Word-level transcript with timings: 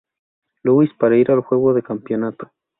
Louis 0.63 0.89
para 0.97 1.15
ir 1.15 1.29
al 1.29 1.41
juego 1.41 1.75
de 1.75 1.83
campeonato. 1.83 2.49